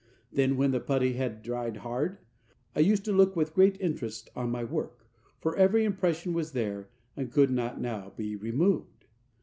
[0.31, 2.17] Then, when the putty had dried hard,
[2.75, 5.05] I used to look with great interest on my work,
[5.39, 9.05] for every impression was there, and could not now be removed.